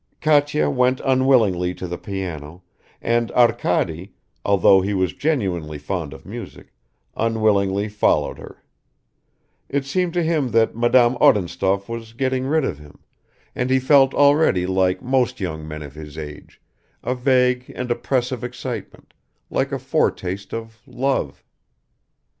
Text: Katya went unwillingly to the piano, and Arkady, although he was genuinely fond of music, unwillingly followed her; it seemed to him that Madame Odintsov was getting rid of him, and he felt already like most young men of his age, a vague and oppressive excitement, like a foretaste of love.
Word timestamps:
Katya 0.19 0.67
went 0.67 0.99
unwillingly 1.05 1.75
to 1.75 1.85
the 1.85 1.95
piano, 1.99 2.63
and 3.03 3.31
Arkady, 3.33 4.13
although 4.43 4.81
he 4.81 4.95
was 4.95 5.13
genuinely 5.13 5.77
fond 5.77 6.11
of 6.11 6.25
music, 6.25 6.73
unwillingly 7.15 7.87
followed 7.87 8.39
her; 8.39 8.63
it 9.69 9.85
seemed 9.85 10.11
to 10.15 10.23
him 10.23 10.49
that 10.49 10.75
Madame 10.75 11.19
Odintsov 11.21 11.87
was 11.87 12.13
getting 12.13 12.47
rid 12.47 12.65
of 12.65 12.79
him, 12.79 12.97
and 13.53 13.69
he 13.69 13.79
felt 13.79 14.15
already 14.15 14.65
like 14.65 15.03
most 15.03 15.39
young 15.39 15.67
men 15.67 15.83
of 15.83 15.93
his 15.93 16.17
age, 16.17 16.59
a 17.03 17.13
vague 17.13 17.71
and 17.75 17.91
oppressive 17.91 18.43
excitement, 18.43 19.13
like 19.51 19.71
a 19.71 19.77
foretaste 19.77 20.51
of 20.51 20.81
love. 20.87 21.43